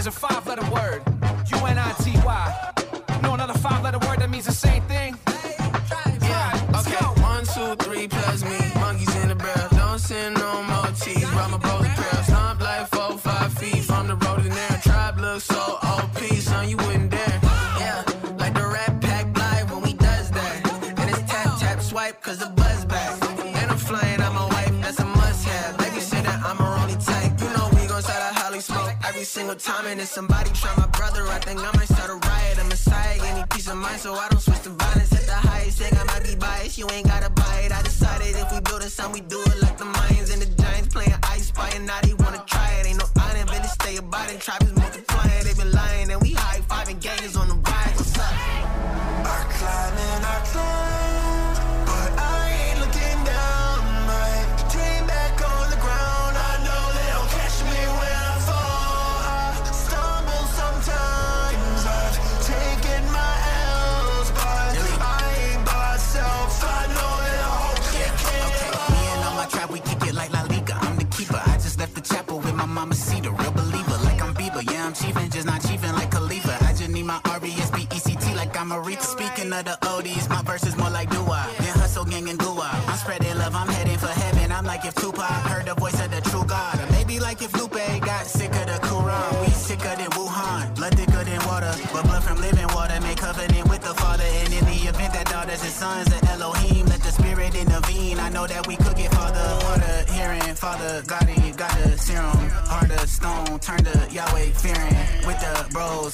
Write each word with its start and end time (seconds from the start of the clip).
is 0.00 0.06
a 0.06 0.10
five 0.10 0.46
letter 0.46 0.64
word. 0.70 1.09
If 30.00 30.08
somebody 30.08 30.50
try 30.52 30.72
my 30.76 30.86
brother, 30.88 31.26
I 31.28 31.38
think 31.40 31.60
I 31.60 31.70
might 31.76 31.88
start 31.88 32.10
a 32.10 32.14
riot. 32.14 32.58
A 32.58 32.64
messiah, 32.64 33.18
any 33.30 33.44
peace 33.50 33.68
of 33.68 33.76
mind, 33.76 34.00
so 34.00 34.14
I 34.14 34.28
don't 34.30 34.40
switch 34.40 34.62
to 34.62 34.70
violence. 34.70 35.12
At 35.12 35.26
the 35.26 35.38
highest 35.48 35.78
thing, 35.78 35.92
I 35.96 36.04
might 36.04 36.24
be 36.24 36.34
biased. 36.36 36.78
You 36.78 36.88
ain't 36.90 37.06
gotta 37.06 37.30
buy 37.30 37.60
it. 37.66 37.72
I 37.72 37.82
decided 37.82 38.34
if 38.36 38.50
we 38.52 38.60
build 38.60 38.82
a 38.82 38.90
son, 38.90 39.12
we 39.12 39.20
do 39.20 39.40
it 39.40 39.62
like 39.62 39.76
the 39.76 39.84
Mayans 39.84 40.32
and 40.32 40.40
the 40.40 40.50
Giants 40.62 40.88
playing 40.94 41.14
ice 41.22 41.48
Spy. 41.48 41.68
And 41.76 41.86
now 41.86 42.00
they 42.02 42.14
wanna 42.14 42.42
try 42.46 42.68
it. 42.80 42.86
Ain't 42.86 42.98
no 42.98 43.06
island, 43.16 43.48
business 43.50 43.72
stay 43.72 43.96
about 43.96 44.32
it. 44.32 44.40
Tribe 44.40 44.62
is 44.62 44.72
multiplying, 44.74 45.44
they 45.44 45.54
been 45.54 45.72
lying. 45.72 46.10
And 46.10 46.20
we 46.22 46.32
high 46.32 46.60
fiving 46.60 47.00
gangers 47.00 47.36
on 47.36 47.49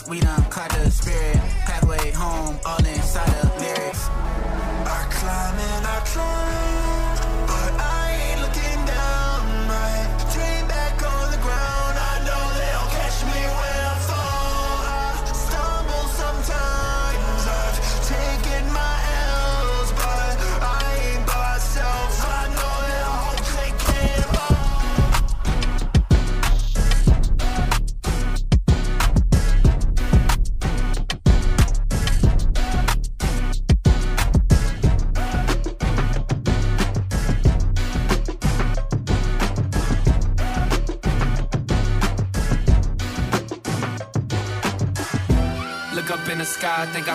we 0.05 0.20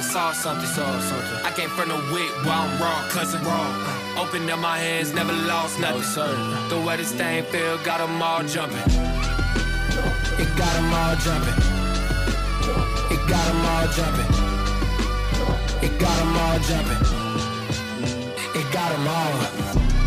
I 0.01 0.03
saw 0.03 0.31
something. 0.31 0.65
Saw 0.65 0.99
something. 0.99 1.45
I 1.45 1.51
came 1.51 1.69
from 1.69 1.89
the 1.89 1.95
wit 2.11 2.31
while 2.43 2.65
I'm 2.65 2.81
raw, 2.81 3.07
cousin. 3.09 3.39
Raw. 3.43 3.67
Opened 4.17 4.49
up 4.49 4.57
my 4.57 4.75
hands, 4.79 5.13
never 5.13 5.31
lost 5.31 5.79
nothing. 5.79 6.01
The 6.69 6.81
way 6.81 6.97
this 6.97 7.11
thing 7.11 7.43
feel, 7.53 7.77
got 7.85 7.99
them 7.99 8.19
all 8.19 8.41
jumping. 8.43 8.81
It 10.41 10.49
got 10.57 10.73
them 10.73 10.91
all 10.91 11.15
jumping. 11.21 11.53
It 13.13 13.21
got 13.29 13.45
them 13.45 13.61
all 13.71 13.87
jumping. 13.93 14.29
It 15.85 15.93
got 16.01 16.17
them 16.17 16.35
all 16.43 16.57
jumping. 16.65 17.01
It 18.59 18.73
got 18.73 18.89
them 18.93 19.07
all. 19.07 19.33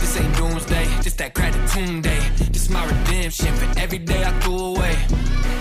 This 0.00 0.18
ain't 0.18 0.36
doomsday, 0.36 0.86
just 1.02 1.18
that 1.18 1.34
crack 1.34 1.54
tune 1.70 2.00
day. 2.00 2.18
This 2.50 2.68
my 2.68 2.84
redemption 2.84 3.54
for 3.54 3.78
every 3.78 3.98
day 3.98 4.24
I 4.24 4.32
threw 4.40 4.58
away. 4.74 4.96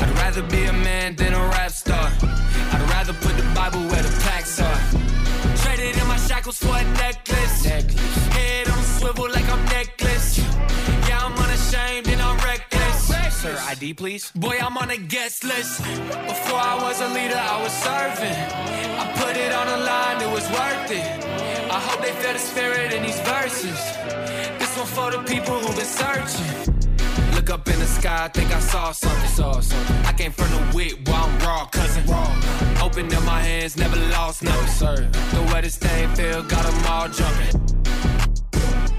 I'd 0.01 0.09
rather 0.17 0.41
be 0.41 0.63
a 0.65 0.73
man 0.73 1.15
than 1.15 1.33
a 1.33 1.39
rap 1.53 1.69
star. 1.69 2.09
Bible 3.63 3.87
where 3.91 4.03
the 4.03 4.15
plaques 4.23 4.59
are. 4.59 4.81
Traded 5.63 5.95
in 5.95 6.07
my 6.09 6.17
shackles 6.17 6.57
for 6.57 6.75
a 6.75 6.83
necklace. 6.99 7.63
Head 7.63 8.67
on 8.67 8.77
a 8.77 8.83
swivel 8.83 9.29
like 9.29 9.49
I'm 9.49 9.63
necklace. 9.77 10.37
Yeah, 11.07 11.25
I'm 11.25 11.31
unashamed 11.43 12.09
and 12.09 12.21
I'm 12.21 12.37
reckless. 12.43 13.07
Sir, 13.41 13.57
ID 13.71 13.93
please. 13.93 14.31
Boy, 14.35 14.57
I'm 14.59 14.77
on 14.77 14.89
a 14.89 14.97
guest 14.97 15.45
list. 15.45 15.81
Before 16.33 16.61
I 16.71 16.75
was 16.83 16.99
a 16.99 17.07
leader, 17.17 17.39
I 17.39 17.63
was 17.63 17.73
serving. 17.87 18.39
I 19.01 19.05
put 19.21 19.37
it 19.37 19.53
on 19.53 19.67
the 19.73 19.79
line, 19.91 20.17
it 20.27 20.31
was 20.37 20.45
worth 20.57 20.91
it. 20.91 21.07
I 21.71 21.79
hope 21.87 22.01
they 22.01 22.11
feel 22.21 22.33
the 22.33 22.39
spirit 22.39 22.91
in 22.91 23.01
these 23.03 23.21
verses. 23.21 23.79
This 24.59 24.77
one 24.77 24.87
for 24.87 25.09
the 25.15 25.23
people 25.23 25.55
who've 25.61 25.77
been 25.77 25.85
searching. 25.85 26.72
Look 27.43 27.59
up 27.59 27.67
in 27.67 27.77
the 27.77 27.85
sky, 27.85 28.29
think 28.33 28.55
I 28.55 28.59
saw 28.61 28.93
something. 28.93 29.29
Saw 29.31 29.59
something. 29.59 30.05
I 30.05 30.13
came 30.13 30.31
from 30.31 30.49
the 30.51 30.77
wit 30.77 31.05
while 31.09 31.25
I'm 31.25 31.39
raw, 31.39 31.65
cousin. 31.65 32.05
Raw. 32.05 32.33
Opened 32.81 33.13
up 33.13 33.25
my 33.25 33.41
hands, 33.41 33.75
never 33.75 33.97
lost 34.15 34.43
nothing. 34.43 34.67
sir. 34.69 34.95
The 35.33 35.53
way 35.53 35.59
this 35.59 35.75
thing 35.75 36.07
feel, 36.15 36.41
got 36.43 36.63
them 36.63 36.85
all 36.87 37.09
jumping. 37.09 37.55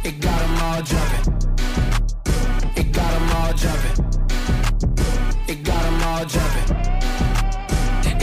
It 0.05 0.21
got 0.21 0.39
them 0.45 0.63
all 0.63 0.83
jumping. 0.83 1.25
It 2.77 2.93
got 2.93 3.11
them 3.17 3.31
all 3.39 3.53
jumping. 3.55 3.97
It 5.49 5.65
got 5.65 5.83
them 5.83 6.03
all 6.03 6.25
jumping. 6.27 6.77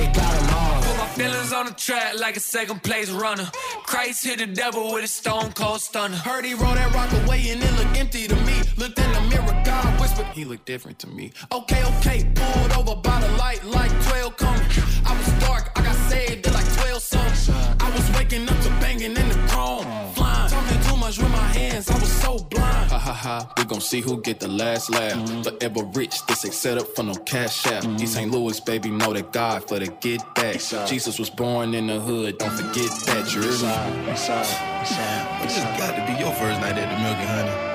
It 0.04 0.14
got 0.14 0.54
all. 0.54 0.84
Put 0.84 0.98
my 1.00 1.08
feelings 1.18 1.52
on 1.52 1.66
the 1.66 1.74
track 1.74 2.20
like 2.20 2.38
a 2.38 2.42
second 2.42 2.84
place 2.84 3.10
runner. 3.10 3.50
Christ 3.86 4.24
hit 4.24 4.38
the 4.38 4.46
devil 4.46 4.94
with 4.94 5.04
a 5.04 5.08
stone 5.08 5.52
cold 5.54 5.82
stunner. 5.82 6.16
Heard 6.16 6.46
he 6.46 6.54
rolled 6.54 6.78
that 6.78 6.94
rock 6.94 7.12
away 7.24 7.50
and 7.50 7.64
it 7.64 7.74
looked 7.76 7.98
empty 7.98 8.28
to 8.28 8.36
me. 8.36 8.62
Looked 8.78 9.00
in 9.00 9.12
the 9.14 9.22
mirror, 9.22 9.64
God 9.66 9.91
whispered, 10.12 10.34
he 10.34 10.46
looked 10.46 10.66
different 10.66 11.00
to 11.00 11.08
me. 11.08 11.32
Okay, 11.52 11.84
okay, 11.98 12.32
pulled 12.36 12.72
over 12.74 12.96
by 13.02 13.20
the 13.22 13.32
light 13.38 13.64
like 13.66 13.92
12 14.04 14.38
coming. 14.38 14.62
I 15.06 15.18
was 15.18 15.46
dark, 15.46 15.72
I 15.76 15.84
got 15.84 15.96
saved 16.10 16.48
at 16.48 16.54
like 16.54 16.74
12 16.74 17.02
something. 17.02 17.56
I 17.80 17.90
was 17.96 18.10
waking 18.18 18.48
up 18.50 18.60
to 18.62 18.70
banging 18.82 19.16
in 19.16 19.30
the 19.30 19.40
chrome. 19.50 19.86
Flying, 20.14 20.50
talking 20.50 20.82
too 20.90 20.98
much 20.98 21.18
with 21.18 21.32
my 21.32 21.48
hands, 21.60 21.90
I 21.90 21.96
was 21.96 22.12
so 22.12 22.38
blind. 22.38 22.92
Ha 22.92 22.98
ha 22.98 23.14
ha, 23.14 23.54
we 23.58 23.64
gon' 23.66 23.82
see 23.82 24.02
who 24.02 24.22
get 24.22 24.40
the 24.40 24.48
last 24.48 24.90
laugh. 24.90 25.44
Forever 25.44 25.84
rich, 25.94 26.26
this 26.28 26.46
ain't 26.46 26.54
set 26.54 26.78
up 26.78 26.88
for 26.96 27.04
no 27.04 27.16
cash 27.16 27.66
out. 27.68 27.86
East 28.02 28.14
St. 28.14 28.32
Louis, 28.32 28.60
baby, 28.60 28.90
know 28.90 29.14
that 29.14 29.32
God 29.32 29.68
for 29.68 29.80
the 29.80 29.88
get 30.02 30.22
back. 30.36 30.60
Jesus 30.88 31.20
was 31.20 31.30
born 31.30 31.74
in 31.74 31.88
the 31.88 32.00
hood, 32.00 32.38
don't 32.38 32.52
forget 32.52 32.92
that. 33.08 33.34
You 33.34 33.42
hear 33.42 33.52
me? 33.52 34.06
But 34.06 35.48
this 35.48 35.64
got 35.80 35.96
to 35.96 36.04
be 36.12 36.20
your 36.20 36.34
first 36.34 36.60
night 36.62 36.78
at 36.78 36.88
the 36.92 36.98
Milk 37.04 37.18
and 37.18 37.30
Honey. 37.30 37.72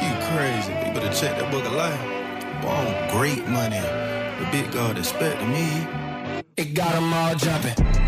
You 0.00 0.14
crazy. 0.32 0.79
You 0.90 0.96
better 0.96 1.14
check 1.14 1.38
that 1.38 1.52
book 1.52 1.64
of 1.64 1.72
life. 1.74 2.00
Boy, 2.62 3.08
great 3.16 3.46
money. 3.46 3.78
The 3.78 4.48
big 4.50 4.72
God 4.72 4.98
expected 4.98 5.46
me. 5.46 5.86
It 6.56 6.74
got 6.74 6.92
them 6.94 7.14
all 7.14 7.36
jumping. 7.36 7.99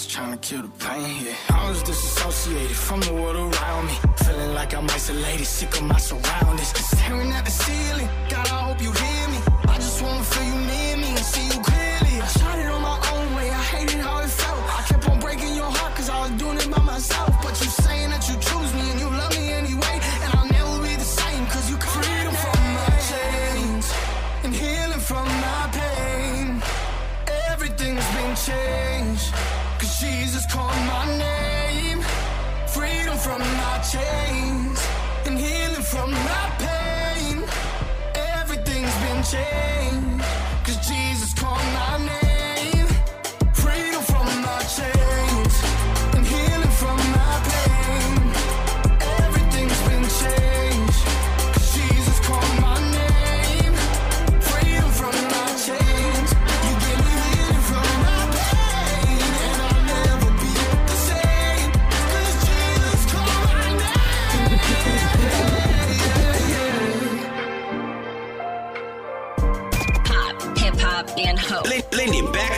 Was 0.00 0.06
trying 0.06 0.32
to 0.32 0.38
kill 0.38 0.62
the 0.62 0.68
pain, 0.84 1.26
yeah. 1.26 1.34
I 1.50 1.68
was 1.68 1.82
disassociated 1.82 2.74
from 2.74 3.00
the 3.00 3.12
world 3.12 3.36
around 3.36 3.86
me. 3.86 3.94
Feeling 4.24 4.54
like 4.54 4.74
I'm 4.74 4.88
isolated, 4.88 5.44
sick 5.44 5.76
of 5.76 5.82
my 5.82 5.98
surroundings. 5.98 6.39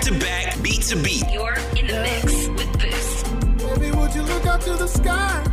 To 0.02 0.18
back, 0.18 0.60
beat 0.62 0.82
to 0.82 0.96
beat. 0.96 1.22
You're 1.30 1.54
in 1.78 1.86
the 1.86 2.02
mix 2.02 2.48
with 2.48 2.72
Boost. 2.80 3.24
Baby, 3.58 3.96
would 3.96 4.12
you 4.12 4.22
look 4.22 4.46
up 4.46 4.60
to 4.62 4.72
the 4.72 4.88
sky? 4.88 5.44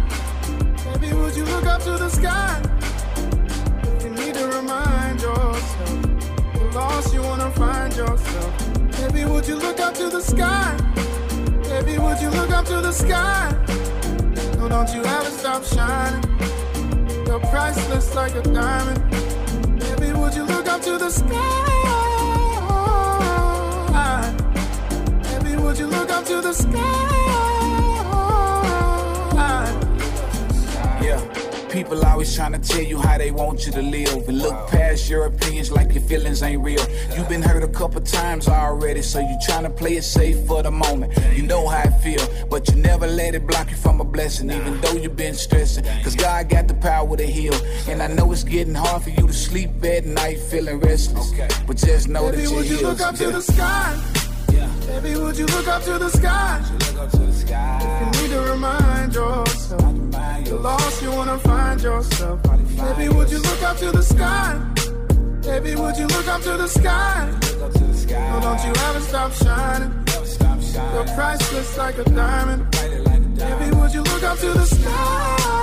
Baby, 0.86 1.14
would 1.14 1.36
you 1.36 1.46
look 1.46 1.66
up 1.68 1.84
to 1.84 1.92
the 1.92 2.10
sky? 2.10 2.60
If 3.96 4.04
you 4.06 4.10
need 4.10 4.34
to 4.34 4.48
remind 4.48 5.22
yourself, 5.22 6.56
you're 6.56 6.72
lost, 6.72 7.14
you 7.14 7.22
wanna 7.22 7.52
find 7.52 7.96
yourself. 7.96 8.52
Baby, 8.98 9.26
would 9.26 9.48
you 9.48 9.56
look 9.56 9.80
up 9.80 9.94
to 9.96 10.10
the 10.10 10.22
sky? 10.22 10.76
Baby, 11.70 12.00
would 12.00 12.20
you 12.20 12.30
look 12.32 12.50
up 12.50 12.66
to 12.66 12.82
the 12.82 12.92
sky? 12.92 13.54
No, 14.58 14.68
don't 14.68 14.92
you 14.96 15.04
ever 15.06 15.30
stop 15.30 15.64
shining. 15.64 16.24
You're 17.28 17.40
priceless 17.52 18.16
like 18.16 18.34
a 18.34 18.42
diamond. 18.42 19.00
Baby, 19.80 20.12
would 20.14 20.34
you 20.34 20.46
look 20.46 20.68
up 20.68 20.82
to 20.82 20.98
the 20.98 21.12
sky? 21.12 21.79
Would 26.20 26.30
you 26.30 26.42
look 26.42 26.42
up 26.42 26.44
to 26.44 26.48
the 26.48 26.54
sky? 26.54 27.30
Yeah. 31.02 31.70
People 31.70 32.04
always 32.04 32.36
trying 32.36 32.52
to 32.52 32.60
tell 32.60 32.82
you 32.84 32.98
how 33.00 33.18
they 33.18 33.32
want 33.32 33.66
you 33.66 33.72
to 33.72 33.82
live 33.82 34.28
and 34.28 34.40
look 34.40 34.68
past 34.70 35.10
your 35.10 35.26
opinions 35.28 35.72
like 35.72 35.94
your 35.94 36.04
feelings 36.04 36.42
ain't 36.44 36.62
real. 36.62 36.84
You've 37.16 37.30
been 37.30 37.42
hurt 37.42 37.64
a 37.64 37.68
couple 37.68 38.02
times 38.02 38.48
already, 38.50 39.02
so 39.02 39.20
you 39.20 39.38
trying 39.46 39.64
to 39.64 39.70
play 39.70 39.94
it 39.94 40.04
safe 40.04 40.46
for 40.46 40.62
the 40.62 40.72
moment. 40.72 41.14
You 41.34 41.44
know 41.44 41.68
how 41.68 41.78
I 41.84 41.90
feel, 42.02 42.26
but 42.50 42.68
you 42.70 42.76
never 42.76 43.08
let 43.08 43.36
it 43.36 43.48
block 43.48 43.70
you 43.70 43.78
from 43.78 44.02
a 44.02 44.04
blessing, 44.04 44.52
even 44.52 44.82
though 44.82 44.94
you've 44.94 45.16
been 45.16 45.36
stressing. 45.36 45.86
Cause 46.04 46.16
God 46.16 46.50
got 46.50 46.68
the 46.68 46.74
power 46.74 47.16
to 47.16 47.26
heal. 47.26 47.56
And 47.88 48.02
I 48.02 48.08
know 48.08 48.32
it's 48.32 48.44
getting 48.44 48.76
hard 48.76 49.04
for 49.04 49.12
you 49.12 49.28
to 49.28 49.34
sleep 49.34 49.84
at 49.86 50.06
night 50.06 50.40
feeling 50.40 50.80
restless. 50.80 51.32
But 51.66 51.78
just 51.78 52.10
know 52.10 52.30
Baby, 52.32 52.44
that 52.44 52.52
you're 52.52 52.64
you 52.64 52.82
look 52.82 53.00
up 53.00 53.16
to 53.16 53.24
healed. 53.24 53.36
the 53.36 53.42
sky? 53.42 54.19
Baby, 54.50 55.16
would 55.20 55.38
you 55.38 55.46
look 55.46 55.68
up 55.68 55.82
to 55.84 55.98
the 55.98 56.10
sky? 56.10 56.62
You 56.72 58.06
need 58.22 58.30
to 58.32 58.42
remind 58.52 59.14
yourself. 59.14 59.82
You're 60.46 60.60
lost, 60.60 61.02
you 61.02 61.12
wanna 61.12 61.38
find 61.40 61.82
yourself. 61.82 62.42
Baby, 62.44 63.10
would 63.10 63.30
you 63.32 63.40
look 63.40 63.64
up 63.64 63.78
to 63.78 63.92
the 63.92 64.02
sky? 64.02 64.60
Baby, 65.42 65.76
would 65.76 65.98
you 65.98 66.08
look 66.08 66.28
up 66.28 66.42
to 66.42 66.58
the 66.58 66.68
sky? 66.68 67.30
No, 68.10 68.40
don't 68.42 68.64
you 68.66 68.74
ever 68.88 69.00
stop 69.02 69.32
shining. 69.34 69.92
You're 70.94 71.06
priceless 71.16 71.78
like 71.78 71.98
a 71.98 72.04
diamond. 72.04 72.70
Baby, 72.72 73.76
would 73.78 73.94
you 73.94 74.02
look 74.04 74.24
up 74.24 74.38
to 74.40 74.50
the 74.54 74.66
sky? 74.66 75.60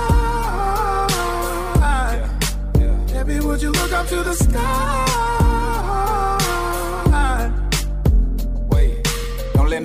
Baby, 3.13 3.39
would 3.45 3.61
you 3.61 3.71
look 3.71 3.91
up 3.91 4.07
to 4.07 4.23
the 4.23 4.33
sky? 4.33 5.66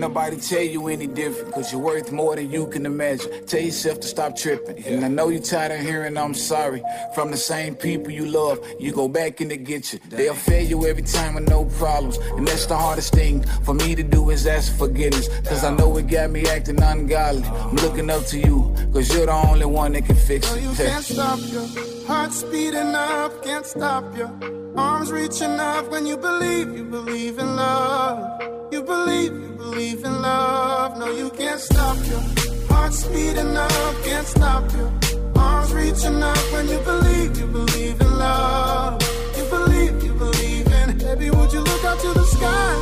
Nobody 0.02 0.36
tell 0.36 0.62
you 0.62 0.88
any 0.88 1.06
different, 1.06 1.54
cause 1.54 1.72
you're 1.72 1.80
worth 1.80 2.10
more 2.12 2.34
than 2.36 2.50
you 2.50 2.66
can 2.66 2.84
imagine. 2.86 3.46
Tell 3.46 3.60
yourself 3.60 4.00
to 4.00 4.08
stop 4.08 4.36
tripping. 4.36 4.84
And 4.84 5.04
I 5.04 5.08
know 5.08 5.28
you're 5.28 5.40
tired 5.40 5.72
of 5.72 5.80
hearing 5.80 6.16
I'm 6.18 6.34
sorry 6.34 6.82
from 7.14 7.30
the 7.30 7.36
same 7.36 7.74
people 7.76 8.10
you 8.10 8.26
love. 8.26 8.58
You 8.80 8.92
go 8.92 9.06
back 9.08 9.40
and 9.40 9.50
they 9.50 9.56
get 9.58 9.92
you. 9.92 10.00
They'll 10.08 10.34
fail 10.34 10.66
you 10.66 10.86
every 10.86 11.02
time 11.04 11.34
with 11.36 11.48
no 11.48 11.64
problems. 11.66 12.16
And 12.36 12.46
that's 12.46 12.66
the 12.66 12.76
hardest 12.76 13.14
thing 13.14 13.42
for 13.64 13.74
me 13.74 13.94
to 13.94 14.02
do 14.02 14.30
is 14.30 14.46
ask 14.46 14.72
for 14.72 14.88
forgiveness. 14.88 15.28
Cause 15.48 15.62
I 15.64 15.70
know 15.74 15.96
it 15.96 16.08
got 16.08 16.30
me 16.30 16.46
acting 16.46 16.82
ungodly. 16.82 17.44
I'm 17.44 17.76
looking 17.76 18.10
up 18.10 18.24
to 18.26 18.38
you, 18.38 18.74
cause 18.92 19.12
you're 19.14 19.26
the 19.26 19.32
only 19.50 19.66
one 19.66 19.92
that 19.92 20.04
can 20.04 20.16
fix 20.16 20.50
No, 20.50 20.56
it. 20.56 20.62
you 20.64 20.72
can't 20.74 21.04
stop 21.04 21.38
your 21.54 21.66
heart 22.08 22.32
speeding 22.32 22.94
up, 22.94 23.44
can't 23.44 23.64
stop 23.64 24.04
your 24.16 24.30
arms 24.76 25.12
reaching 25.12 25.60
up 25.60 25.88
when 25.92 26.06
you 26.06 26.16
believe, 26.16 26.76
you 26.76 26.84
believe 26.84 27.38
in 27.38 27.46
love. 27.56 28.61
You 28.72 28.82
believe, 28.82 29.32
you 29.32 29.52
believe 29.58 30.02
in 30.02 30.22
love. 30.22 30.96
No, 30.96 31.10
you 31.10 31.28
can't 31.28 31.60
stop 31.60 31.94
your 32.06 32.22
heart 32.70 32.94
speeding 32.94 33.54
up, 33.54 33.70
can't 34.02 34.26
stop 34.26 34.64
your 34.72 34.90
arms 35.36 35.74
reaching 35.74 36.22
up 36.22 36.38
when 36.54 36.66
you 36.68 36.78
believe, 36.78 37.38
you 37.38 37.46
believe 37.48 38.00
in 38.00 38.18
love. 38.18 38.98
You 39.36 39.44
believe, 39.44 40.02
you 40.02 40.14
believe 40.14 40.66
in. 40.72 40.96
Baby, 40.96 41.28
would 41.28 41.52
you 41.52 41.60
look 41.60 41.84
up 41.84 41.98
to 41.98 42.14
the 42.14 42.24
sky? 42.24 42.72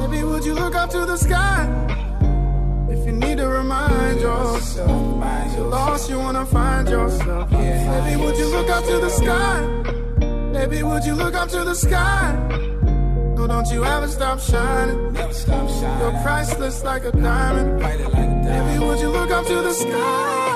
Baby, 0.00 0.24
would 0.24 0.46
you 0.46 0.54
look 0.54 0.74
up 0.74 0.88
to 0.88 1.04
the 1.04 1.18
sky? 1.18 1.68
If 2.88 3.04
you 3.04 3.12
need 3.12 3.36
to 3.36 3.48
remind 3.48 4.18
yourself, 4.18 5.54
you're 5.56 5.66
lost, 5.66 6.08
you 6.08 6.18
wanna 6.18 6.46
find 6.46 6.88
yourself. 6.88 7.50
Baby, 7.50 8.16
would 8.16 8.38
you 8.38 8.48
look 8.48 8.70
up 8.70 8.84
to 8.86 8.98
the 8.98 9.10
sky? 9.10 9.60
Baby, 10.54 10.82
would 10.82 11.04
you 11.04 11.12
look 11.12 11.34
up 11.34 11.50
to 11.50 11.64
the 11.64 11.74
sky? 11.74 12.56
No, 13.46 13.52
don't 13.62 13.70
you 13.70 13.84
ever 13.84 14.08
stop 14.08 14.40
shining. 14.40 15.12
Never 15.12 15.32
stop 15.32 15.68
shining. 15.68 16.00
You're 16.00 16.20
priceless 16.22 16.82
like 16.82 17.04
a 17.04 17.12
diamond. 17.12 17.78
Baby, 17.78 18.78
would 18.84 18.98
you 18.98 19.08
look 19.08 19.30
up 19.30 19.46
to 19.46 19.62
the 19.62 19.72
sky? 19.72 20.46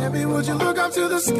Baby, 0.00 0.24
would 0.24 0.46
you 0.48 0.54
look 0.54 0.78
up 0.78 0.92
to 0.92 1.08
the 1.08 1.20
sky? 1.20 1.38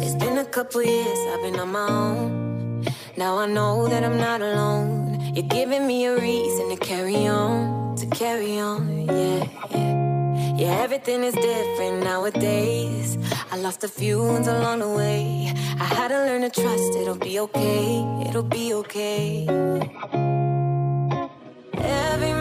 It's 0.00 0.14
been 0.14 0.38
a 0.38 0.44
couple 0.46 0.82
years, 0.82 1.18
I've 1.32 1.42
been 1.42 1.60
on 1.60 1.72
my 1.72 1.88
own. 1.88 2.84
Now 3.18 3.36
I 3.36 3.46
know 3.46 3.88
that 3.88 4.04
I'm 4.04 4.16
not 4.16 4.40
alone. 4.40 5.20
You're 5.34 5.48
giving 5.48 5.86
me 5.86 6.06
a 6.06 6.14
reason 6.18 6.70
to 6.70 6.76
carry 6.76 7.26
on, 7.26 7.94
to 7.96 8.06
carry 8.06 8.58
on, 8.58 9.02
yeah, 9.02 9.46
yeah. 9.70 10.11
Yeah, 10.62 10.78
everything 10.80 11.24
is 11.24 11.34
different 11.34 12.04
nowadays. 12.04 13.18
I 13.50 13.56
lost 13.56 13.82
a 13.82 13.88
few 13.88 14.22
ones 14.22 14.46
along 14.46 14.78
the 14.78 14.90
way. 14.90 15.52
I 15.80 15.84
had 15.84 16.08
to 16.14 16.18
learn 16.18 16.42
to 16.42 16.50
trust 16.50 16.94
it'll 16.94 17.16
be 17.16 17.40
okay, 17.40 18.06
it'll 18.28 18.44
be 18.44 18.72
okay. 18.74 19.44
Every 21.74 22.34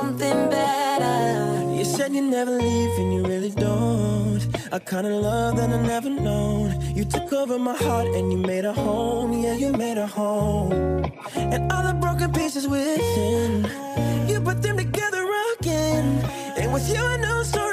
something 0.00 0.50
better. 0.50 1.74
You 1.74 1.84
said 1.84 2.14
you 2.14 2.22
never 2.22 2.50
leave 2.50 2.94
and 3.02 3.14
you 3.14 3.22
really 3.32 3.52
don't. 3.66 4.42
I 4.70 4.78
kinda 4.78 5.14
love 5.28 5.56
that 5.58 5.70
I 5.76 5.80
never 5.94 6.10
known. 6.10 6.66
You 6.98 7.04
took 7.14 7.32
over 7.32 7.58
my 7.58 7.76
heart 7.84 8.08
and 8.16 8.24
you 8.32 8.38
made 8.52 8.66
a 8.72 8.74
home. 8.86 9.30
Yeah, 9.42 9.56
you 9.62 9.70
made 9.84 9.98
a 10.06 10.08
home. 10.18 10.72
And 11.52 11.60
all 11.72 11.84
the 11.90 11.96
broken 12.04 12.30
pieces 12.38 12.64
within, 12.74 13.52
you 14.28 14.36
put 14.48 14.58
them 14.64 14.76
together 14.84 15.24
again. 15.54 16.06
It 16.62 16.68
was 16.74 16.84
you 16.94 17.02
and 17.14 17.22
no 17.22 17.42
story. 17.42 17.65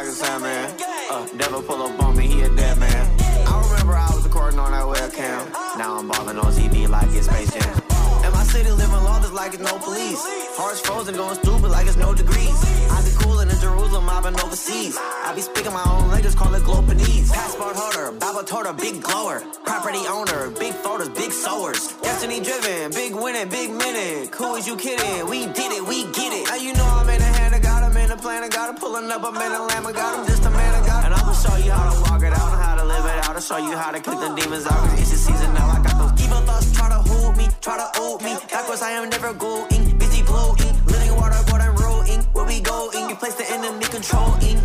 like 0.00 0.08
a 0.08 0.12
sandman. 0.12 0.74
Uh, 1.10 1.26
devil 1.36 1.62
pull 1.62 1.82
up 1.82 2.02
on 2.02 2.16
me, 2.16 2.26
he 2.26 2.40
a 2.40 2.48
dead 2.56 2.78
man. 2.78 3.04
I 3.46 3.60
remember 3.68 3.92
I 3.92 4.08
was 4.14 4.24
recording 4.24 4.58
on 4.58 4.72
that 4.72 4.86
webcam. 4.88 5.52
Now 5.76 5.98
I'm 5.98 6.08
balling 6.08 6.38
on 6.38 6.50
TV 6.52 6.88
like 6.88 7.08
it's 7.12 7.26
Space 7.26 7.52
Jam. 7.52 7.82
And 8.24 8.32
my 8.32 8.42
city 8.44 8.70
living 8.70 9.04
is 9.24 9.32
like 9.32 9.52
it's 9.52 9.62
no 9.62 9.78
police. 9.78 10.22
Hearts 10.56 10.80
frozen, 10.80 11.16
going 11.16 11.34
stupid 11.34 11.70
like 11.70 11.86
it's 11.86 11.98
no 11.98 12.14
degrees. 12.14 12.56
I 12.90 13.02
be 13.04 13.12
coolin' 13.20 13.50
in 13.50 13.58
Jerusalem, 13.60 14.08
I've 14.08 14.22
been 14.22 14.40
overseas. 14.40 14.96
I 14.96 15.34
be 15.34 15.42
speaking 15.42 15.72
my 15.74 15.84
own 15.84 16.08
language, 16.08 16.34
call 16.34 16.54
it 16.54 16.62
Glopanese. 16.62 17.30
Passport 17.30 17.76
holder, 17.76 18.10
Bible 18.18 18.44
toter, 18.44 18.72
big 18.72 19.02
glower. 19.02 19.42
Property 19.66 20.02
owner, 20.08 20.48
big 20.58 20.72
photos, 20.74 21.10
big 21.10 21.30
sowers. 21.30 21.92
Destiny 22.00 22.40
driven, 22.40 22.90
big 22.92 23.14
winning, 23.14 23.50
big 23.50 23.70
minute. 23.70 24.34
Who 24.34 24.54
is 24.54 24.66
you 24.66 24.76
kidding? 24.76 25.28
We 25.28 25.44
did 25.44 25.72
it, 25.72 25.84
we 25.86 26.04
get 26.16 26.32
it. 26.32 26.46
Now 26.48 26.56
you 26.56 26.72
know 26.72 26.88
I'm 26.88 27.08
in 27.10 27.29
plan 28.20 28.44
of 28.44 28.50
God. 28.50 28.68
I'm 28.70 28.76
pulling 28.76 29.10
up, 29.10 29.24
I'm 29.24 29.34
in 29.34 29.52
the 29.52 29.62
lamb 29.62 29.86
of 29.86 29.94
God, 29.94 30.18
I'm 30.20 30.26
just 30.26 30.44
a 30.44 30.50
man 30.50 30.80
of 30.80 30.86
God. 30.86 31.04
And 31.06 31.14
I'ma 31.14 31.32
show 31.32 31.56
you 31.56 31.72
how 31.72 31.90
to 31.90 32.00
walk 32.02 32.22
it 32.22 32.32
out 32.32 32.52
and 32.52 32.62
how 32.62 32.74
to 32.76 32.84
live 32.84 33.04
it 33.04 33.18
out. 33.24 33.34
I'll 33.34 33.40
show 33.40 33.56
you 33.56 33.76
how 33.76 33.90
to 33.90 34.00
kick 34.00 34.18
the 34.20 34.30
demons 34.36 34.66
out. 34.66 34.80
Cause 34.88 35.00
it's 35.00 35.10
the 35.10 35.16
season 35.16 35.54
now, 35.54 35.66
I 35.68 35.82
got 35.82 35.96
those 35.98 36.24
evil 36.24 36.40
thoughts 36.42 36.72
try 36.72 36.88
to 36.88 37.00
hold 37.10 37.36
me, 37.36 37.48
try 37.60 37.76
to 37.76 37.88
hold 37.98 38.22
me. 38.22 38.36
Backwards, 38.50 38.82
I 38.82 38.92
am 38.92 39.08
never 39.08 39.32
going, 39.32 39.98
busy 39.98 40.22
blowing. 40.22 40.74
Living 40.86 41.16
water, 41.16 41.40
water 41.50 41.72
rolling. 41.72 42.20
Where 42.34 42.44
we 42.44 42.60
going? 42.60 43.08
You 43.08 43.16
place 43.16 43.34
the 43.34 43.48
enemy 43.50 43.84
controlling, 43.86 44.58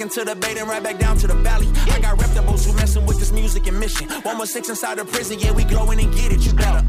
Up 0.00 0.08
the 0.08 0.34
bait 0.34 0.56
and 0.56 0.66
right 0.66 0.82
back 0.82 0.98
down 0.98 1.18
to 1.18 1.26
the 1.26 1.34
valley. 1.34 1.68
I 1.92 2.00
got 2.00 2.18
reputables 2.18 2.64
who 2.64 2.72
messing 2.72 3.04
with 3.04 3.18
this 3.18 3.32
music 3.32 3.66
and 3.66 3.78
mission. 3.78 4.08
One 4.22 4.38
more 4.38 4.46
six 4.46 4.70
inside 4.70 4.96
the 4.96 5.04
prison, 5.04 5.38
yeah, 5.38 5.52
we 5.52 5.62
glowing 5.64 6.00
and 6.00 6.10
get 6.14 6.32
it. 6.32 6.40
You 6.40 6.54
better 6.54 6.82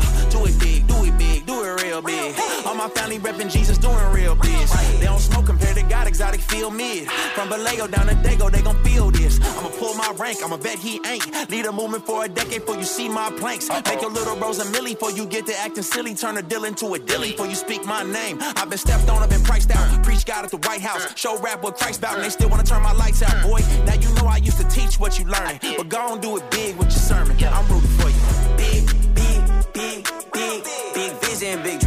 real 2.03 2.31
big. 2.31 2.35
All 2.65 2.75
my 2.75 2.89
family 2.89 3.19
repping 3.19 3.51
Jesus, 3.51 3.77
doing 3.77 4.05
real 4.11 4.35
biz. 4.35 4.71
They 4.99 5.05
don't 5.05 5.19
smoke 5.19 5.45
compared 5.45 5.77
to 5.77 5.83
God, 5.83 6.07
exotic 6.07 6.41
feel 6.41 6.69
mid. 6.69 7.09
From 7.35 7.49
Vallejo 7.49 7.87
down 7.87 8.07
to 8.07 8.15
Dago, 8.15 8.51
they 8.51 8.61
gon' 8.61 8.81
feel 8.83 9.11
this. 9.11 9.39
I'ma 9.57 9.69
pull 9.79 9.93
my 9.95 10.13
rank, 10.17 10.39
I'ma 10.43 10.57
bet 10.57 10.77
he 10.79 10.99
ain't. 11.05 11.49
Lead 11.49 11.65
a 11.65 11.71
movement 11.71 12.05
for 12.05 12.25
a 12.25 12.29
decade 12.29 12.61
before 12.61 12.77
you 12.77 12.83
see 12.83 13.09
my 13.09 13.31
planks. 13.37 13.69
Make 13.69 14.01
your 14.01 14.11
little 14.11 14.35
bros 14.35 14.59
a 14.59 14.69
millie 14.71 14.93
before 14.93 15.11
you 15.11 15.25
get 15.25 15.45
to 15.47 15.57
acting 15.57 15.83
silly. 15.83 16.15
Turn 16.15 16.37
a 16.37 16.41
deal 16.41 16.65
into 16.65 16.93
a 16.93 16.99
dilly 16.99 17.31
before 17.31 17.47
you 17.47 17.55
speak 17.55 17.85
my 17.85 18.03
name. 18.03 18.37
I've 18.41 18.69
been 18.69 18.77
stepped 18.77 19.09
on, 19.09 19.21
I've 19.21 19.29
been 19.29 19.43
priced 19.43 19.71
out. 19.71 20.03
Preach 20.03 20.25
God 20.25 20.45
at 20.45 20.51
the 20.51 20.57
White 20.57 20.81
House. 20.81 21.07
Show 21.15 21.37
rap 21.39 21.63
what 21.63 21.77
Christ 21.77 22.01
bout, 22.01 22.15
and 22.15 22.23
they 22.23 22.29
still 22.29 22.49
wanna 22.49 22.63
turn 22.63 22.81
my 22.81 22.93
lights 22.93 23.21
out, 23.23 23.43
boy. 23.43 23.59
Now 23.85 23.95
you 23.95 24.13
know 24.15 24.27
I 24.27 24.37
used 24.37 24.57
to 24.57 24.67
teach 24.67 24.99
what 24.99 25.19
you 25.19 25.25
learning. 25.25 25.59
But 25.77 25.89
go 25.89 25.99
on, 25.99 26.21
do 26.21 26.37
it 26.37 26.49
big 26.51 26.75
with 26.77 26.87
your 26.87 26.99
sermon. 27.11 27.37
I'm 27.43 27.67
rooting 27.67 27.89
for 27.99 28.09
you. 28.09 28.21
Big, 28.57 28.85
big, 29.15 29.41
big, 29.73 30.07
big, 30.31 30.63
big 30.93 31.11
vision, 31.21 31.61
big 31.63 31.80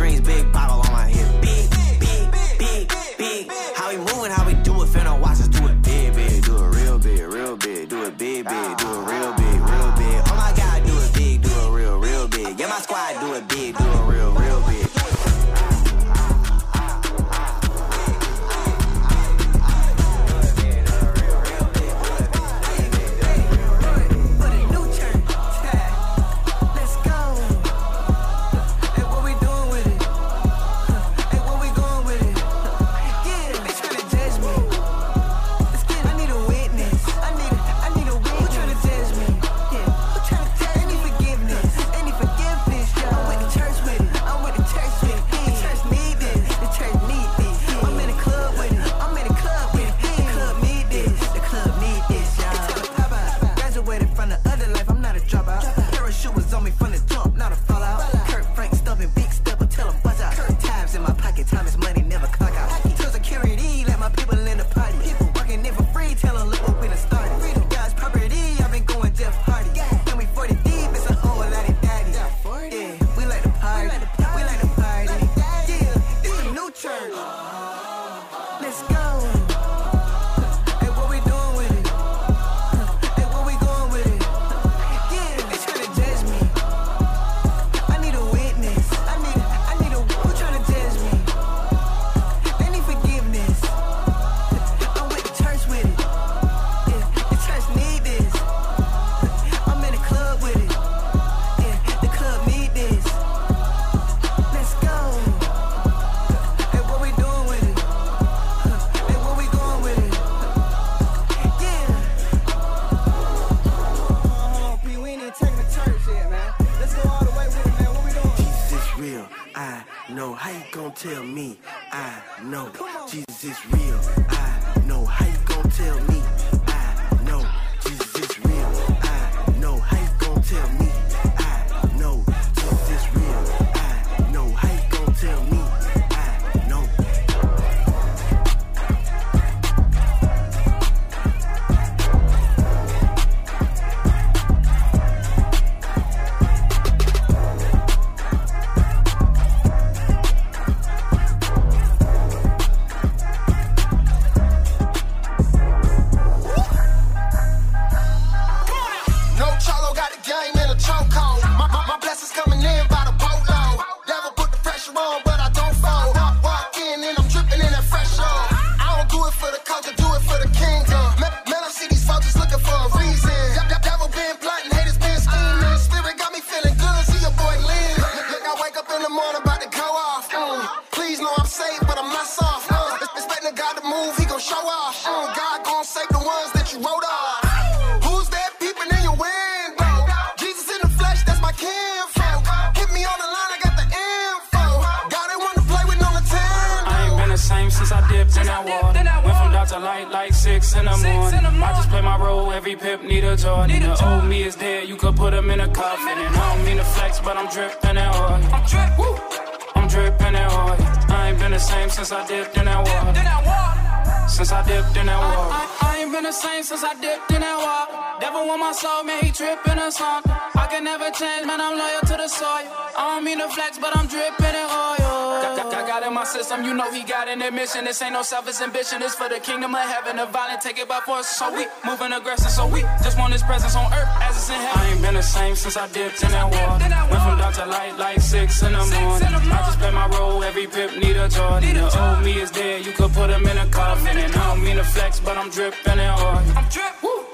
in 215.05 215.07
that. 215.07 215.21
I, 215.21 215.69
I, 215.83 215.88
I 215.88 215.99
ain't 216.01 216.12
been 216.12 216.25
the 216.25 216.33
same 216.33 216.62
since 216.62 216.83
I 216.83 216.95
dipped 216.95 217.31
in 217.31 217.40
that 217.40 217.59
water. 217.59 218.04
Devil 218.25 218.47
want 218.49 218.59
my 218.59 218.73
soul, 218.73 219.05
man, 219.05 219.23
he 219.23 219.31
tripping 219.31 219.79
or 219.79 219.91
something. 219.91 220.33
I 220.57 220.65
can 220.73 220.83
never 220.83 221.11
change, 221.11 221.45
man, 221.45 221.61
I'm 221.61 221.77
loyal 221.77 222.01
to 222.09 222.17
the 222.17 222.27
soil. 222.27 222.65
I 222.97 223.13
don't 223.13 223.23
mean 223.23 223.37
to 223.37 223.49
flex, 223.53 223.77
but 223.77 223.93
I'm 223.95 224.07
dripping 224.09 224.57
in 224.57 224.65
oil. 224.65 225.45
Got, 225.45 225.69
got, 225.71 225.87
got 225.87 226.03
in 226.09 226.15
my 226.15 226.25
system, 226.25 226.65
you 226.65 226.73
know 226.73 226.91
he 226.91 227.05
got 227.05 227.29
an 227.29 227.43
admission. 227.43 227.85
This 227.85 228.01
ain't 228.01 228.15
no 228.15 228.23
selfish 228.23 228.63
ambition, 228.63 229.03
it's 229.03 229.15
for 229.15 229.29
the 229.29 229.41
kingdom 229.41 229.75
of 229.75 229.85
heaven. 229.85 230.17
The 230.17 230.25
violent 230.25 230.63
take 230.63 230.79
it 230.79 230.89
by 230.89 231.01
force, 231.01 231.27
so 231.27 231.53
we 231.53 231.67
moving 231.85 232.13
aggressive, 232.13 232.51
so 232.51 232.67
we 232.67 232.81
just 233.05 233.19
want 233.19 233.35
his 233.35 233.43
presence 233.43 233.77
on 233.77 233.93
earth 233.93 234.09
as 234.25 234.33
it's 234.41 234.49
in 234.49 234.57
heaven. 234.57 234.81
I 234.81 234.89
ain't 234.89 235.03
been 235.03 235.15
the 235.21 235.23
same 235.37 235.55
since 235.55 235.77
I 235.77 235.87
dipped 235.89 236.23
in 236.25 236.31
that 236.31 236.49
water. 236.49 236.81
Went 237.13 237.23
from 237.29 237.37
dark 237.37 237.55
to 237.61 237.67
light 237.67 237.99
like 237.99 238.23
six 238.23 238.63
in 238.63 238.73
the 238.73 238.85
morning. 238.89 239.53
I 239.53 239.61
just 239.69 239.79
play 239.79 239.93
my 239.93 240.09
role, 240.17 240.43
every 240.43 240.67
pip 240.67 240.97
need 240.97 241.17
a 241.21 241.29
Jordan. 241.29 241.75
The 241.75 241.93
old 241.93 242.25
me 242.25 242.41
is 242.41 242.51
dead, 242.51 242.87
you 242.87 242.93
could 242.93 243.13
put 243.13 243.29
him 243.29 243.45
in 243.45 243.59
a 243.59 243.67
coffin. 243.69 244.17
And 244.17 244.33
I 244.35 244.49
don't 244.49 244.65
mean 244.65 244.77
to 244.77 244.85
flex, 244.85 245.21
but 245.21 245.37
I'm 245.37 245.51
dripping 245.51 246.01
in 246.01 246.09
oil. 246.09 246.41
I'm 246.57 246.65
drip, 246.73 247.03
woo. 247.03 247.34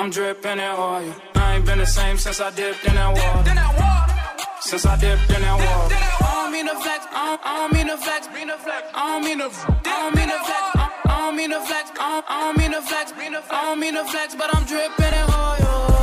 I'm 0.00 0.08
dripping 0.08 0.52
in 0.52 0.60
oil. 0.60 1.14
I 1.34 1.56
ain't 1.56 1.66
been 1.66 1.76
the 1.76 1.84
same 1.84 2.16
since 2.16 2.40
I 2.40 2.50
dipped 2.52 2.86
in 2.86 2.94
that 2.94 3.12
water. 3.12 4.40
Since 4.62 4.86
I 4.86 4.96
dipped 4.96 5.28
in 5.28 5.42
that 5.42 5.58
water. 5.60 5.94
I 5.94 6.32
don't 6.40 6.52
mean 6.52 6.66
to 6.68 6.74
flex, 6.80 7.04
I 7.12 7.26
don't, 7.28 7.40
I 7.44 7.56
don't 7.58 7.72
mean 7.74 7.86
to 7.88 7.98
flex, 7.98 8.26
mean 8.32 8.48
to 8.48 8.56
flex. 8.56 8.88
I 8.94 9.12
don't 9.12 9.24
mean 9.26 9.38
to, 9.40 9.50
I 9.52 10.00
don't 10.00 10.16
mean 10.16 10.30
to 10.30 10.40
flex. 10.40 10.62
I 10.74 10.90
I 11.04 11.18
don't 11.26 11.36
mean 11.36 11.50
to 11.50 11.60
flex, 11.60 11.90
I 12.00 12.22
don't 12.24 12.56
mean 12.56 12.72
to 12.72 12.80
flex, 12.80 13.12
I 13.12 13.62
don't 13.66 13.78
mean 13.78 13.92
to 13.92 14.04
flex, 14.04 14.34
but 14.34 14.48
I'm 14.56 14.64
dripping 14.64 15.04
in 15.04 15.28
oil. 15.36 15.99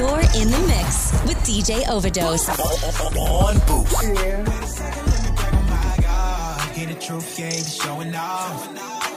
You're 0.00 0.24
in 0.40 0.48
the 0.48 0.58
mix 0.66 1.12
with 1.28 1.36
DJ 1.44 1.86
Overdose. 1.90 2.48
On 2.48 3.58
boost. 3.68 4.00
Hear 6.74 6.86
the 6.86 6.94
truth, 6.94 7.38
yeah, 7.38 7.50
he 7.50 7.62
showing 7.62 8.14
off. 8.14 8.66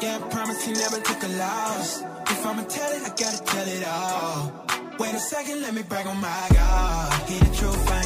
Yeah, 0.01 0.19
I 0.19 0.27
promise 0.27 0.65
he 0.65 0.73
never 0.73 0.99
took 0.99 1.23
a 1.23 1.27
loss. 1.39 2.01
If 2.01 2.45
I'ma 2.45 2.63
tell 2.63 2.91
it, 2.91 3.01
I 3.01 3.13
gotta 3.15 3.41
tell 3.45 3.65
it 3.65 3.87
all. 3.87 4.51
Wait 4.99 5.15
a 5.15 5.19
second, 5.19 5.61
let 5.61 5.73
me 5.73 5.83
brag 5.83 6.05
on 6.05 6.19
my 6.19 6.47
God. 6.51 7.29
Hear 7.29 7.39
the 7.39 7.55
truth, 7.55 7.89
I 7.89 8.02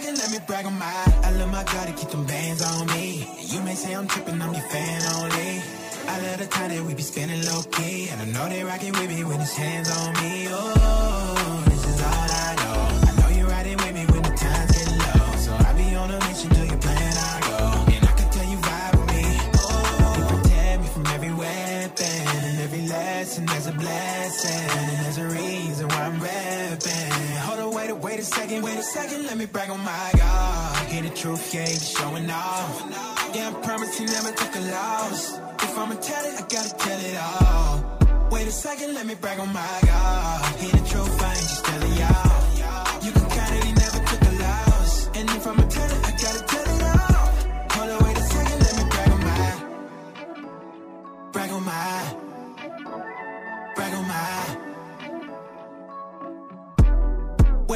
Second, 0.00 0.16
let 0.16 0.30
me 0.30 0.38
brag 0.46 0.64
on 0.64 0.78
my. 0.78 0.86
I 1.24 1.30
love 1.32 1.52
my 1.52 1.62
God 1.64 1.86
to 1.88 1.92
keep 1.92 2.08
them 2.08 2.24
bands 2.24 2.62
on 2.62 2.86
me. 2.86 3.28
You 3.38 3.60
may 3.60 3.74
say 3.74 3.94
I'm 3.94 4.06
tripping, 4.08 4.40
I'm 4.40 4.54
your 4.54 4.62
fan 4.72 5.02
only. 5.16 5.60
I 6.08 6.16
love 6.24 6.38
the 6.38 6.46
time 6.46 6.70
that 6.70 6.82
we 6.82 6.94
be 6.94 7.02
spending 7.02 7.44
low 7.44 7.60
key. 7.70 8.08
And 8.08 8.22
I 8.22 8.24
know 8.24 8.48
they 8.48 8.64
rocking 8.64 8.92
with 8.92 9.10
me 9.10 9.24
when 9.24 9.40
his 9.40 9.54
hands 9.54 9.90
on 9.90 10.14
me. 10.14 10.46
Oh, 10.48 11.64
this 11.66 11.84
is 11.84 12.00
all 12.00 12.28
I 12.48 12.50
know. 12.62 12.80
I 13.08 13.12
know 13.20 13.28
you're 13.36 13.48
riding 13.48 13.76
with 13.76 13.92
me 13.92 14.06
when 14.06 14.22
the 14.22 14.34
times 14.40 14.70
get 14.72 14.88
low. 14.88 15.36
So 15.36 15.52
I 15.68 15.70
be 15.74 15.94
on 15.94 16.10
a 16.10 16.18
mission 16.28 16.48
till 16.48 16.64
you 16.64 16.78
plan 16.78 17.12
I 17.32 17.36
go. 17.50 17.92
And 17.92 18.04
I 18.08 18.12
can 18.16 18.30
tell 18.30 18.48
you 18.48 18.56
vibe 18.56 18.96
with 19.00 19.08
me. 19.12 19.26
Oh, 19.60 20.14
you 20.16 20.24
protect 20.32 20.80
me 20.80 20.88
from 20.88 21.06
every 21.08 21.34
weapon. 21.34 22.24
And 22.48 22.60
every 22.60 22.86
lesson 22.88 23.44
there's 23.44 23.66
a 23.66 23.72
blessing. 23.72 24.64
And 24.78 25.04
there's 25.04 25.18
a 25.18 25.26
reason 25.28 25.59
wait, 28.10 28.20
a- 28.20 28.24
second, 28.24 28.62
wait 28.62 28.78
a 28.78 28.82
second. 28.82 29.26
Let 29.26 29.36
me 29.36 29.46
brag 29.46 29.70
on 29.70 29.80
my 29.80 30.10
God. 30.16 30.86
Hear 30.88 31.02
the 31.02 31.10
truth, 31.10 31.54
yeah, 31.54 31.66
he 31.66 31.74
be 31.74 31.84
showing 31.84 32.30
off. 32.30 32.74
Yeah, 33.34 33.50
I 33.50 33.52
promise 33.62 33.96
he 33.98 34.04
never 34.06 34.32
took 34.32 34.54
a 34.56 34.60
loss. 34.60 35.38
If 35.62 35.78
I'ma 35.78 35.94
tell 35.94 36.24
it, 36.24 36.34
I 36.42 36.44
gotta 36.54 36.74
tell 36.84 37.00
it 37.10 37.16
all. 37.16 38.28
Wait 38.32 38.46
a 38.46 38.50
second, 38.50 38.94
let 38.94 39.06
me 39.06 39.14
brag 39.14 39.38
on 39.38 39.52
my 39.52 39.78
God. 39.86 40.56
Hear 40.56 40.72
the 40.72 40.88
truth, 40.88 41.22
I 41.22 41.30
ain't 41.30 41.48
just 41.52 41.64
telling 41.64 41.94
y'all. 42.02 43.04
You 43.04 43.12
can 43.12 43.26
count 43.30 43.54
it, 43.56 43.64
he 43.64 43.72
never 43.72 44.00
took 44.10 44.22
a 44.22 44.34
loss. 44.44 45.06
And 45.16 45.30
if 45.30 45.46
I'ma 45.46 45.64
tell 45.68 45.90
it, 45.96 46.00
I 46.08 46.12
gotta 46.24 46.42
tell 46.52 46.66
it 46.74 46.82
all. 46.92 47.26
Hold 47.74 47.90
on, 47.90 47.98
wait 48.06 48.16
a 48.18 48.22
second, 48.34 48.58
let 48.66 48.74
me 48.78 48.84
brag 48.90 49.10
on 49.14 49.20
my. 49.28 49.46
Brag 51.32 51.50
on 51.50 51.64
my. 51.64 52.29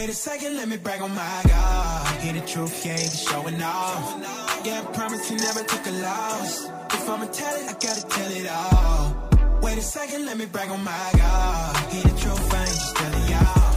Wait 0.04 0.10
a 0.10 0.16
second, 0.16 0.56
let 0.58 0.68
me 0.68 0.76
brag 0.76 1.00
on 1.00 1.14
my 1.14 1.42
God. 1.48 2.20
Hear 2.20 2.34
the 2.34 2.46
truth, 2.46 2.84
yeah, 2.84 2.98
he 2.98 3.08
be 3.08 3.16
showing 3.16 3.62
off. 3.62 4.22
Yeah, 4.62 4.82
I 4.82 4.92
promise 4.92 5.26
he 5.30 5.36
never 5.36 5.62
took 5.62 5.86
a 5.86 5.90
loss. 5.92 6.66
If 6.92 7.08
I'ma 7.08 7.24
tell 7.24 7.56
it, 7.56 7.70
I 7.70 7.72
gotta 7.72 8.06
tell 8.06 8.30
it 8.30 8.46
all. 8.50 9.60
Wait 9.62 9.78
a 9.78 9.80
second, 9.80 10.26
let 10.26 10.36
me 10.36 10.44
brag 10.44 10.68
on 10.68 10.84
my 10.84 11.10
God. 11.16 11.76
Hear 11.90 12.02
the 12.02 12.20
truth, 12.20 12.54
I 12.54 12.60
ain't 12.60 12.68
just 12.68 12.96
telling 12.96 13.30
y'all. 13.30 13.73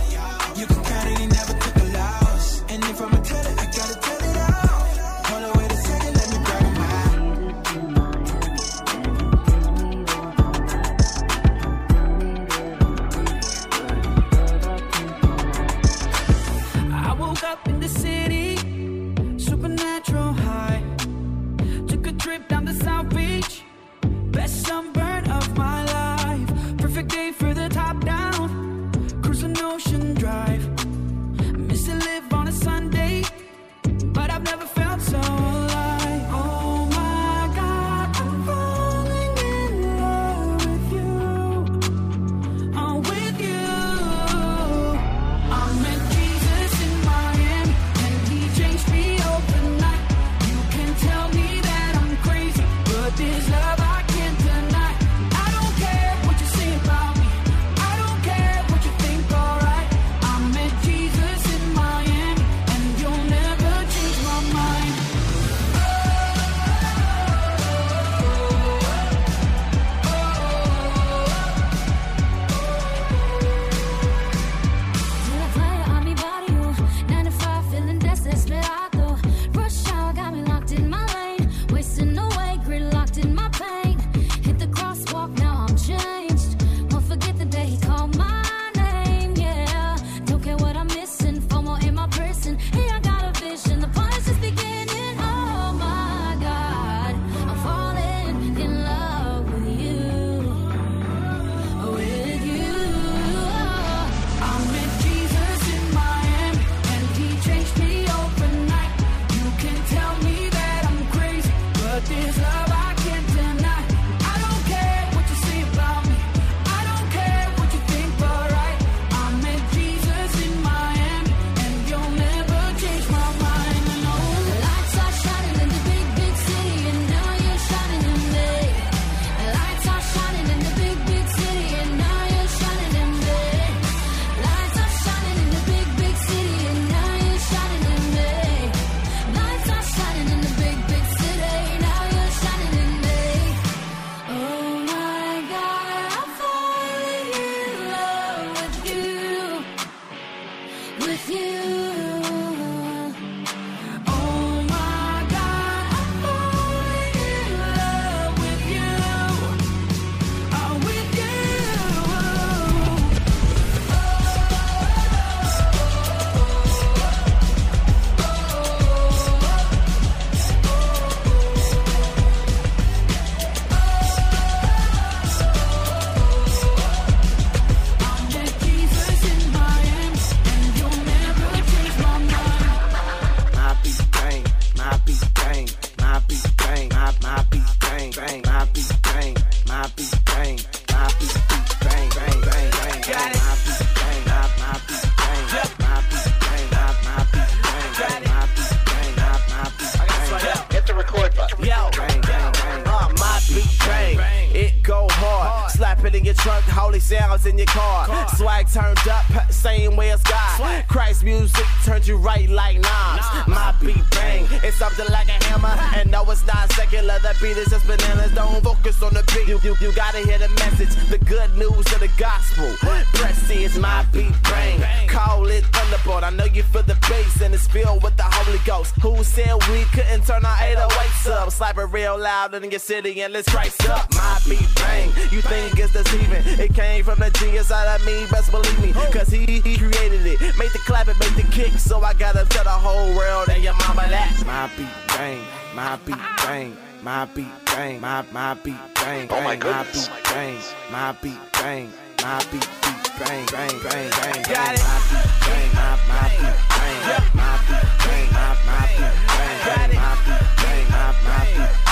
Real 232.48 232.60
loud 232.60 232.64
in 232.64 232.72
your 232.72 232.80
city 232.80 233.22
and 233.22 233.34
let's 233.34 233.54
rise 233.54 233.76
up. 233.90 234.14
My 234.16 234.40
beat 234.48 234.68
bang, 234.76 235.10
you 235.32 235.42
think 235.42 235.80
it's 235.80 235.94
deceiving? 235.94 236.44
It 236.60 236.74
came 236.74 237.04
from 237.04 237.20
the 237.20 237.30
genius 237.32 237.72
out 237.72 238.00
of 238.00 238.06
me, 238.06 238.26
best 238.32 238.52
believe 238.52 238.80
me. 238.82 238.94
Cause 239.12 239.30
he, 239.30 239.46
he 239.62 239.78
created 239.78 240.26
it, 240.26 240.40
made 240.58 240.72
the 240.72 240.80
clap 240.86 241.08
and 241.08 241.20
made 241.20 241.34
the 241.34 241.44
kick. 241.52 241.74
So 241.74 242.02
I 242.02 242.14
gotta 242.14 242.46
tell 242.50 242.64
the 242.64 242.70
whole 242.70 243.16
world 243.16 243.50
and 243.50 243.64
your 243.64 243.74
mama 243.74 244.06
that. 244.10 244.32
My 244.46 244.70
beat 244.78 245.08
bang, 245.10 245.42
my 245.76 245.98
beat 246.06 246.18
bang. 246.46 246.78
My 247.04 247.26
beat 247.26 247.46
bang, 247.68 248.02
my 248.02 248.26
my 248.34 248.56
beat 248.56 248.76
bang, 248.96 249.28
Oh 249.30 249.40
my 249.42 249.56
goodness. 249.56 250.10
my 250.10 250.16
beat 250.18 250.24
bang, 250.26 250.58
my 250.92 251.12
beat 251.22 251.38
bang, 251.54 251.92
my 252.24 252.40
beat 252.52 252.68
beat 252.82 253.12
bang, 253.20 253.46
bang, 253.52 253.80
bang, 253.84 254.10
bang, 254.10 254.42
Got 254.42 254.50
bang, 254.50 254.74
it. 254.74 254.82
my 254.82 254.98
beat 255.08 255.30
bang, 255.46 255.70
my 255.78 255.94
my 256.10 256.26
beat 256.28 256.58
bang, 256.74 257.22
my 257.38 257.54
beat 257.68 257.86
bang, 258.02 258.28
my 258.34 258.50
my 258.66 258.82
beat 258.98 259.14
bang, 259.30 259.62
bang, 259.64 259.94
my 259.94 260.18
beat 260.26 260.42
bang, 260.58 260.90
my 260.90 260.98
my 260.98 261.12
beat 261.22 261.22
bang, 261.22 261.24
my 261.24 261.46
beat 261.54 261.87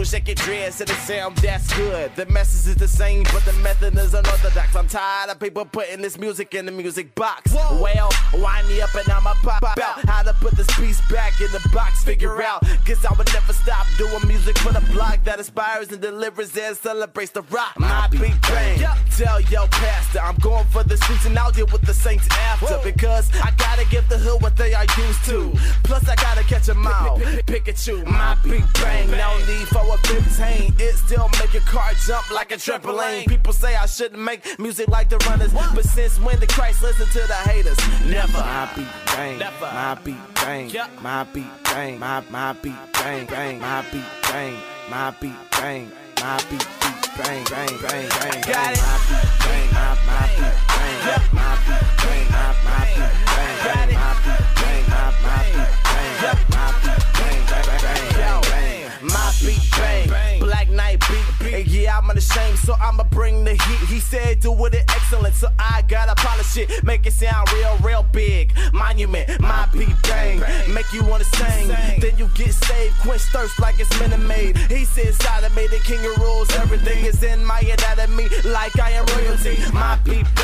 Shake 0.04 0.28
your 0.28 0.34
dreads 0.34 0.78
to 0.78 0.84
the 0.84 0.94
sound 0.94 1.36
that's 1.38 1.72
good. 1.74 2.14
The 2.16 2.26
message 2.26 2.68
is 2.70 2.76
the 2.76 2.88
same, 2.88 3.22
but 3.32 3.44
the 3.44 3.52
method 3.62 3.96
is 3.96 4.12
unorthodox. 4.12 4.74
I'm 4.76 4.88
tired 4.88 5.30
of 5.30 5.38
people 5.38 5.64
putting 5.64 6.02
this 6.02 6.18
music 6.18 6.54
in 6.54 6.66
the 6.66 6.72
music 6.72 7.14
box. 7.14 7.54
Well, 7.54 8.10
wind 8.34 8.68
me 8.68 8.80
up 8.82 8.94
and 8.94 9.08
I'ma 9.08 9.34
pop 9.42 9.62
out. 9.62 10.04
How 10.04 10.22
to 10.22 10.34
put 10.34 10.54
this 10.56 10.66
piece 10.76 11.00
back 11.10 11.40
in 11.40 11.50
the 11.52 11.66
box, 11.72 12.04
figure 12.04 12.42
out. 12.42 12.62
Cause 12.84 13.02
I 13.04 13.14
would 13.16 13.32
never 13.32 13.52
stop 13.52 13.86
doing 13.96 14.26
music 14.26 14.58
for 14.58 14.72
the 14.72 14.80
block 14.92 15.24
that 15.24 15.38
inspires 15.38 15.88
and 15.92 16.00
delivers 16.02 16.56
and 16.56 16.76
celebrates 16.76 17.30
the 17.30 17.42
rock. 17.42 17.78
My 17.78 18.08
beat 18.10 18.40
bang. 18.42 18.84
Tell 19.16 19.40
your 19.40 19.68
pastor 19.68 20.20
I'm 20.20 20.36
going 20.36 20.66
for 20.66 20.82
the 20.82 20.96
streets 20.96 21.26
and 21.26 21.38
I'll 21.38 21.52
deal 21.52 21.68
with 21.72 21.82
the 21.82 21.94
saints 21.94 22.28
after. 22.30 22.78
Because 22.82 23.30
I 23.34 23.52
gotta 23.56 23.86
give 23.88 24.08
I 26.72 26.84
gotta 26.84 26.84
catch 26.84 26.86
'em 26.86 26.86
all. 26.86 27.18
Pikachu, 27.46 28.06
my 28.06 28.36
beat 28.42 28.64
bang. 28.74 29.10
No 29.10 29.38
need 29.46 29.68
for 29.68 29.84
a 29.94 29.98
15. 29.98 30.74
It 30.78 30.96
still 30.96 31.28
make 31.38 31.52
your 31.52 31.62
car 31.62 31.92
jump 32.06 32.30
like 32.30 32.52
a 32.52 32.56
trampoline. 32.56 33.26
People 33.26 33.52
say 33.52 33.74
I 33.76 33.86
shouldn't 33.86 34.20
make 34.22 34.40
music 34.58 34.88
like 34.88 35.08
the 35.08 35.18
runners. 35.28 35.52
But 35.52 35.84
since 35.84 36.18
when 36.18 36.38
did 36.40 36.48
Christ 36.50 36.82
listen 36.82 37.06
to 37.06 37.26
the 37.26 37.34
haters? 37.34 37.78
Never. 38.06 38.38
My 38.38 38.68
beat 38.74 38.86
bang. 39.06 39.38
My 39.60 39.94
beat 40.04 40.34
bang. 40.34 40.72
My 41.02 41.24
beat 41.24 41.64
bang. 41.64 41.98
My 41.98 42.22
my 42.30 42.52
beat 42.54 42.92
bang. 42.92 43.26
Bang. 43.26 43.60
My 43.60 43.82
beat 43.92 44.04
bang. 44.22 44.56
My 44.90 45.10
beat 45.20 45.50
bang. 45.50 45.92
My 46.20 46.36
beat 46.50 46.66
beat 46.80 46.91
bang 47.16 47.44
bang 47.50 47.76
bang 47.82 48.08
bang. 48.08 48.40
Got 48.42 48.72
it. 48.72 48.80
My 48.80 48.96
beat 49.08 49.28
bang. 49.44 49.68
My 49.72 49.96
my 50.06 50.24
beat 50.32 50.56
bang. 50.72 51.20
My 51.32 51.52
beat 51.66 51.86
bang. 52.00 52.26
My 52.32 52.54
my 52.64 52.80
beat 52.94 53.12
bang. 53.32 53.56
Got 53.64 53.88
it. 53.88 53.96
My 53.96 54.10
beat 54.24 54.44
bang. 54.58 54.84
My 54.88 55.10
my 55.24 55.40
beat 55.52 55.72
bang. 55.88 56.40
My 56.50 56.66
beat 56.82 57.04
bang 57.16 57.40
bang 57.48 57.64
bang 57.68 58.08
bang 58.16 58.40
bang. 58.50 58.81
My 59.02 59.32
beat 59.40 59.60
bang. 59.72 60.40
Black 60.40 60.70
Knight 60.70 61.00
beat. 61.00 61.52
And 61.52 61.66
yeah, 61.66 61.98
I'm 61.98 62.08
unashamed, 62.08 62.58
so 62.58 62.74
I'ma 62.80 63.04
bring 63.04 63.44
the 63.44 63.52
heat. 63.52 63.88
He 63.88 63.98
said 63.98 64.40
do 64.40 64.52
with 64.52 64.74
it 64.74 64.82
in 64.82 64.90
excellence, 64.90 65.38
so 65.38 65.48
I 65.58 65.82
gotta 65.88 66.14
polish 66.14 66.56
it. 66.56 66.84
Make 66.84 67.06
it 67.06 67.12
sound 67.12 67.52
real, 67.52 67.76
real 67.82 68.06
big. 68.12 68.52
Monument, 68.72 69.40
my 69.40 69.68
beat 69.72 69.94
bang. 70.04 70.40
Make 70.72 70.92
you 70.92 71.04
wanna 71.04 71.24
sing. 71.24 71.68
Then 72.00 72.16
you 72.16 72.28
get 72.34 72.52
saved, 72.52 72.96
quench 72.98 73.22
thirst 73.32 73.58
like 73.58 73.80
it's 73.80 73.90
Minute 73.98 74.20
Maid. 74.20 74.56
He 74.56 74.84
said 74.84 75.06
inside 75.06 75.44
of 75.44 75.54
me, 75.56 75.66
the 75.66 75.78
king 75.78 76.04
of 76.04 76.16
rules. 76.18 76.50
Everything 76.56 77.04
is 77.04 77.22
in 77.22 77.44
my 77.44 77.58
anatomy, 77.60 78.28
like 78.44 78.78
I 78.78 78.90
am 78.92 79.06
royalty. 79.16 79.58
My 79.72 79.98
beat 80.04 80.26
bang, 80.36 80.41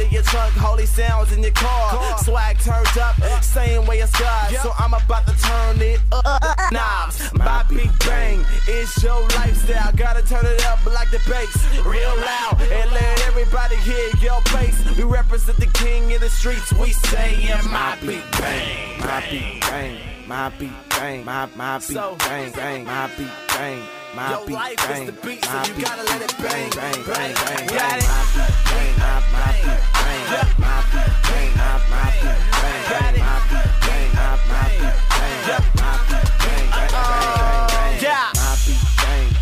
in 0.00 0.10
your 0.10 0.22
trunk, 0.22 0.52
holy 0.54 0.86
sounds 0.86 1.32
in 1.32 1.42
your 1.42 1.52
car. 1.52 2.18
Swag 2.18 2.58
turned 2.58 2.98
up, 2.98 3.14
same 3.42 3.86
way 3.86 4.00
as 4.02 4.10
God. 4.12 4.50
So 4.62 4.72
I'm 4.78 4.94
about 4.94 5.26
to 5.26 5.34
turn 5.40 5.80
it 5.80 6.00
up. 6.12 6.42
Knobs, 6.72 7.32
my 7.34 7.64
beat 7.68 7.90
bang, 8.00 8.44
it's 8.66 9.02
your 9.02 9.20
lifestyle. 9.20 9.92
Gotta 9.96 10.22
turn 10.22 10.46
it 10.46 10.64
up 10.66 10.84
like 10.86 11.10
the 11.10 11.20
bass, 11.28 11.84
real 11.84 12.14
loud, 12.16 12.60
and 12.60 12.90
let 12.92 13.20
everybody 13.28 13.76
hear 13.76 14.08
your 14.20 14.40
bass. 14.52 14.96
We 14.96 15.04
represent 15.04 15.58
the 15.58 15.66
king 15.66 16.10
in 16.10 16.20
the 16.20 16.28
streets. 16.28 16.72
We 16.72 16.92
say, 16.92 17.40
yeah, 17.40 17.62
my 17.62 17.96
beat 18.00 18.24
bang, 18.32 19.00
my 19.00 19.24
beat 19.30 19.60
bang, 19.60 19.98
my 20.26 20.48
beat 20.58 20.72
bang, 20.90 21.24
my 21.24 21.48
my 21.56 21.78
beat 21.78 22.18
bang, 22.18 22.52
bang, 22.52 22.84
my 22.84 23.10
beat 23.16 23.28
bang. 23.48 23.82
My 24.14 24.30
Your 24.30 24.46
beat 24.46 24.54
life 24.54 24.78
is 24.78 24.86
bang, 24.86 25.06
the 25.06 25.12
beat, 25.12 25.44
so 25.44 25.58
you 25.66 25.74
beat 25.74 25.84
gotta 25.86 26.04
let 26.04 26.22
it 26.22 26.32
bang, 26.38 26.70
bang, 26.70 27.02
bang, 27.02 27.04
bang, 27.04 27.34
bang, 27.34 27.66
bang. 27.66 27.98
it. 27.98 28.06
My 28.06 28.22
beat 28.30 28.54
bang, 28.70 28.94
my 29.02 29.18
my 29.34 29.50
beat 29.58 29.82
bang, 29.98 30.54
my 30.62 30.78
beat 30.94 31.10
bang, 31.26 31.50
my 31.58 31.82
my 31.90 32.14
beat 32.14 32.38
bang, 32.62 32.86
bang, 32.94 33.18
my 33.18 33.42
beat 33.50 33.74
bang, 33.82 34.14
my 34.14 34.38
my 34.46 34.70
beat 34.70 34.94
bang, 34.94 35.42
my 35.74 35.98
beat 36.06 36.30
bang, 36.30 36.30
bang, 36.30 36.30
bang, 36.38 36.70
bang, 36.70 36.94
bang. 36.94 37.98
Yeah. 38.06 38.30
My 38.38 38.54
beat 38.62 38.86
bang. 39.02 39.34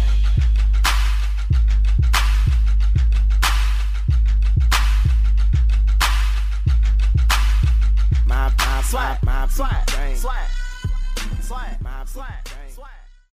My 8.25 8.49
my 11.81 11.82